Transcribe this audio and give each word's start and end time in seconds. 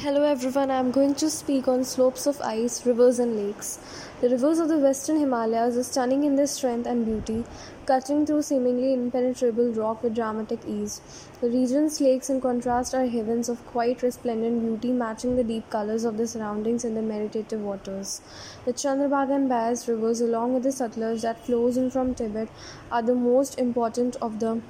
Hello 0.00 0.22
everyone, 0.22 0.70
I 0.70 0.78
am 0.78 0.92
going 0.92 1.16
to 1.16 1.28
speak 1.28 1.66
on 1.66 1.82
slopes 1.82 2.28
of 2.28 2.40
ice, 2.40 2.86
rivers, 2.86 3.18
and 3.18 3.34
lakes. 3.34 3.80
The 4.20 4.28
rivers 4.28 4.60
of 4.60 4.68
the 4.68 4.78
western 4.78 5.18
Himalayas 5.18 5.76
are 5.76 5.82
stunning 5.82 6.22
in 6.22 6.36
their 6.36 6.46
strength 6.46 6.86
and 6.86 7.04
beauty, 7.04 7.44
cutting 7.84 8.24
through 8.24 8.42
seemingly 8.42 8.92
impenetrable 8.92 9.72
rock 9.72 10.04
with 10.04 10.14
dramatic 10.14 10.60
ease. 10.68 11.00
The 11.40 11.50
region's 11.50 12.00
lakes, 12.00 12.30
in 12.30 12.40
contrast, 12.40 12.94
are 12.94 13.06
heavens 13.06 13.48
of 13.48 13.66
quite 13.66 14.04
resplendent 14.04 14.60
beauty, 14.60 14.92
matching 14.92 15.34
the 15.34 15.42
deep 15.42 15.68
colors 15.68 16.04
of 16.04 16.16
the 16.16 16.28
surroundings 16.28 16.84
in 16.84 16.94
the 16.94 17.02
meditative 17.02 17.60
waters. 17.60 18.20
The 18.66 18.72
Chandrabhaga 18.72 19.34
and 19.34 19.48
Beas 19.48 19.88
rivers, 19.88 20.20
along 20.20 20.54
with 20.54 20.62
the 20.62 20.68
Satluj 20.68 21.22
that 21.22 21.44
flows 21.44 21.76
in 21.76 21.90
from 21.90 22.14
Tibet, 22.14 22.48
are 22.92 23.02
the 23.02 23.16
most 23.16 23.58
important 23.58 24.14
of 24.22 24.38
the 24.38 24.60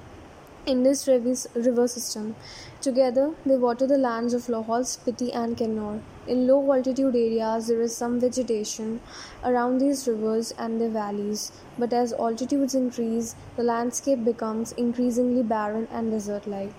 Indus 0.69 1.09
river 1.09 1.89
system. 1.89 2.37
Together, 2.82 3.34
they 3.46 3.57
water 3.57 3.87
the 3.87 3.96
lands 3.96 4.34
of 4.34 4.48
Lahaul, 4.48 4.83
Spiti, 4.84 5.34
and 5.34 5.57
Kinnaur. 5.57 6.02
In 6.27 6.46
low 6.46 6.59
altitude 6.75 7.16
areas, 7.16 7.69
there 7.69 7.80
is 7.80 7.97
some 7.97 8.20
vegetation 8.20 9.01
around 9.42 9.78
these 9.78 10.06
rivers 10.06 10.52
and 10.59 10.78
their 10.78 10.91
valleys, 10.91 11.52
but 11.78 11.95
as 11.95 12.12
altitudes 12.12 12.75
increase, 12.75 13.34
the 13.56 13.62
landscape 13.62 14.27
becomes 14.27 14.73
increasingly 14.73 15.42
barren 15.42 15.89
and 15.91 16.11
desert 16.11 16.47
like. 16.47 16.75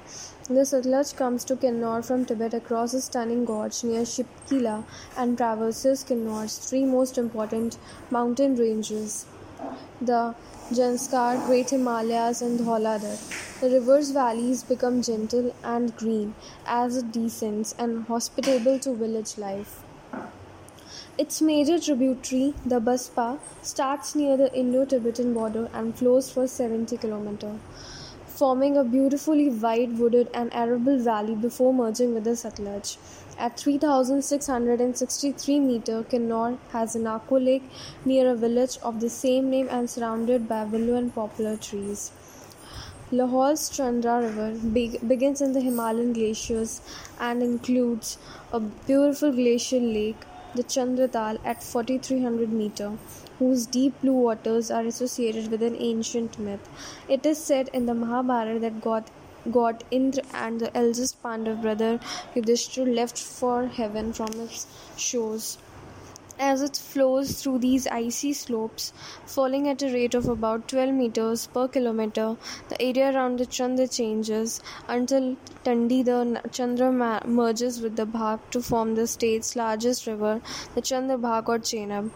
The 0.46 0.66
Satluj 0.74 1.16
comes 1.16 1.44
to 1.46 1.56
Kinnaur 1.56 2.04
from 2.04 2.26
Tibet 2.26 2.54
across 2.54 2.94
a 2.94 3.02
stunning 3.02 3.44
gorge 3.44 3.84
near 3.84 4.04
Shipkila 4.04 4.84
and 5.18 5.36
traverses 5.36 6.04
Kinnaur's 6.04 6.60
three 6.60 6.86
most 6.86 7.18
important 7.18 7.80
mountain 8.12 8.56
ranges 8.56 9.26
the 10.02 10.36
Janskar, 10.72 11.46
Great 11.46 11.72
Himalayas, 11.72 12.42
and 12.42 12.60
Dhauladhar. 12.60 13.18
The 13.60 13.70
river's 13.70 14.12
valleys 14.12 14.64
become 14.64 15.02
gentle 15.02 15.54
and 15.64 15.96
green 15.98 16.36
as 16.66 16.98
it 16.98 17.12
descends 17.12 17.76
and 17.78 18.06
hospitable 18.06 18.80
to 18.80 18.94
village 18.94 19.38
life. 19.38 19.82
Its 21.18 21.42
major 21.42 21.78
tributary, 21.78 22.54
the 22.66 22.80
Baspa, 22.80 23.40
starts 23.62 24.16
near 24.16 24.38
the 24.38 24.54
Indo-Tibetan 24.56 25.34
border 25.34 25.70
and 25.74 25.98
flows 25.98 26.32
for 26.32 26.48
70 26.48 26.98
km, 26.98 27.60
forming 28.40 28.78
a 28.78 28.84
beautifully 28.84 29.50
wide 29.64 29.98
wooded 30.00 30.30
and 30.34 30.54
arable 30.54 30.98
valley 30.98 31.36
before 31.36 31.74
merging 31.74 32.14
with 32.14 32.24
the 32.24 32.36
Satluj. 32.42 32.98
At 33.38 33.60
3663 33.60 35.60
meter, 35.60 36.04
Kinnaur 36.04 36.58
has 36.72 36.96
a 36.96 37.00
Nako 37.00 37.44
lake 37.46 37.64
near 38.06 38.30
a 38.30 38.36
village 38.36 38.78
of 38.82 39.02
the 39.02 39.10
same 39.10 39.50
name 39.50 39.68
and 39.70 39.90
surrounded 39.90 40.48
by 40.48 40.64
willow 40.64 40.96
and 40.96 41.14
poplar 41.14 41.58
trees. 41.58 42.12
Lahaul's 43.12 43.70
Chandra 43.76 44.22
River 44.22 44.52
begins 45.12 45.42
in 45.42 45.54
the 45.54 45.62
Himalayan 45.62 46.14
glaciers 46.14 46.82
and 47.20 47.42
includes 47.42 48.18
a 48.54 48.60
beautiful 48.60 49.32
glacial 49.32 49.82
lake, 49.82 50.22
the 50.56 50.64
Chandratal, 50.64 51.40
at 51.46 51.64
4300 51.64 52.52
meter, 52.52 52.98
whose 53.38 53.66
deep 53.66 54.00
blue 54.02 54.14
waters 54.14 54.72
are 54.72 54.84
associated 54.84 55.52
with 55.52 55.62
an 55.64 55.76
ancient 55.76 56.38
myth. 56.40 56.68
It 57.08 57.26
is 57.26 57.38
said 57.38 57.70
in 57.74 57.86
the 57.86 57.94
Mahabharata 57.94 58.60
that 58.60 58.82
God 58.82 59.12
God 59.52 59.84
Indra 59.90 60.24
and 60.34 60.60
the 60.60 60.76
eldest 60.76 61.22
Pandav 61.24 61.62
brother 61.62 62.00
Yudhishthir 62.36 62.94
left 62.94 63.18
for 63.18 63.68
heaven 63.68 64.12
from 64.12 64.28
its 64.42 64.68
shores 64.98 65.58
as 66.40 66.62
it 66.62 66.78
flows 66.78 67.32
through 67.42 67.60
these 67.60 67.86
icy 67.88 68.32
slopes, 68.32 68.94
falling 69.26 69.68
at 69.68 69.82
a 69.82 69.94
rate 69.94 70.16
of 70.16 70.28
about 70.28 70.68
12 70.70 70.94
meters 70.94 71.48
per 71.48 71.68
kilometer. 71.68 72.38
The 72.70 72.82
area 72.82 73.14
around 73.14 73.40
the 73.40 73.46
Chandra 73.46 73.88
changes 73.88 74.62
until 74.88 75.36
Tandi, 75.66 76.04
the 76.06 76.42
Chandra 76.52 77.22
merges 77.26 77.82
with 77.82 77.98
the 77.98 78.06
Bhag 78.06 78.40
to 78.52 78.62
form 78.62 78.96
the 78.96 79.06
state's 79.06 79.56
largest 79.56 80.08
river, 80.08 80.42
the 80.76 80.82
Chandra 80.82 81.18
Bhag 81.18 81.50
or 81.50 81.60
Chenab. 81.60 82.10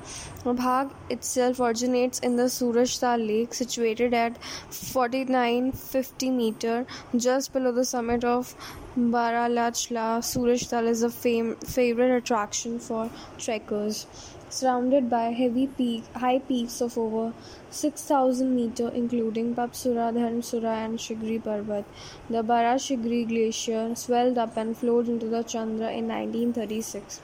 The 0.43 0.53
Bhag 0.53 0.91
itself 1.09 1.59
originates 1.59 2.19
in 2.19 2.37
the 2.37 2.43
Surajtal 2.43 3.27
Lake, 3.27 3.53
situated 3.53 4.14
at 4.14 4.42
4950 4.71 6.30
meter, 6.30 6.86
just 7.15 7.52
below 7.52 7.71
the 7.71 7.86
summit 7.86 8.23
of 8.23 8.55
Baralachla, 8.95 10.21
Surajtal 10.21 10.87
is 10.87 11.02
a 11.02 11.09
fam- 11.09 11.55
favorite 11.55 12.15
attraction 12.15 12.77
for 12.77 13.09
trekkers. 13.39 14.05
Surrounded 14.49 15.09
by 15.09 15.31
heavy 15.31 15.65
peak, 15.65 16.03
high 16.15 16.39
peaks 16.39 16.79
of 16.81 16.97
over 16.97 17.33
6000 17.71 18.55
meter 18.55 18.89
including 18.89 19.55
Papsura, 19.55 20.13
Dharmsura 20.13 20.85
and 20.85 20.99
Shigri 20.99 21.41
Parbat, 21.41 21.85
the 22.29 22.43
Barashigri 22.43 23.27
Glacier 23.27 23.95
swelled 23.95 24.37
up 24.37 24.55
and 24.57 24.77
flowed 24.77 25.07
into 25.07 25.27
the 25.27 25.43
Chandra 25.43 25.91
in 25.91 26.07
1936. 26.07 27.21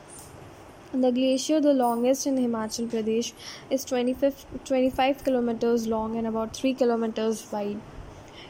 The 0.92 1.12
glacier, 1.12 1.62
the 1.62 1.72
longest 1.72 2.26
in 2.26 2.36
Himachal 2.38 2.90
Pradesh, 2.90 3.34
is 3.70 3.86
25, 3.86 4.66
25 4.66 5.24
kilometers 5.24 5.86
long 5.86 6.18
and 6.18 6.26
about 6.26 6.56
3 6.56 6.74
kilometers 6.74 7.46
wide. 7.52 7.80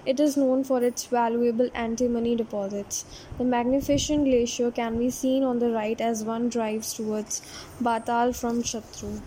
It 0.05 0.19
is 0.19 0.37
known 0.37 0.63
for 0.63 0.81
its 0.83 1.05
valuable 1.05 1.69
antimony 1.73 2.35
deposits. 2.35 3.05
The 3.37 3.43
magnificent 3.43 4.25
glacier 4.25 4.71
can 4.71 4.97
be 4.97 5.09
seen 5.09 5.43
on 5.43 5.59
the 5.59 5.71
right 5.71 5.99
as 5.99 6.23
one 6.23 6.49
drives 6.49 6.93
towards 6.93 7.41
Batal 7.81 8.35
from 8.35 8.63
Shatru. 8.63 9.21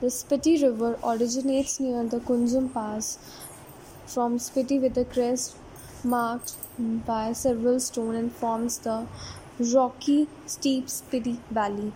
The 0.00 0.06
Spiti 0.06 0.62
River 0.62 0.98
originates 1.04 1.78
near 1.78 2.04
the 2.04 2.20
Kunjum 2.20 2.72
Pass 2.72 3.18
from 4.06 4.38
Spiti 4.38 4.80
with 4.80 4.96
a 4.96 5.04
crest 5.04 5.56
marked 6.02 6.54
by 6.78 7.32
several 7.32 7.78
stones 7.80 8.16
and 8.16 8.32
forms 8.32 8.78
the 8.78 9.06
rocky 9.74 10.28
steep 10.46 10.86
Spiti 10.86 11.38
Valley. 11.50 11.92